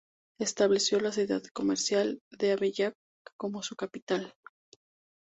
Estableció 0.39 0.99
la 0.99 1.11
ciudad 1.11 1.43
comercial 1.53 2.21
de 2.31 2.53
Abiyán 2.53 2.93
como 3.37 3.61
su 3.61 3.75
capital. 3.75 4.33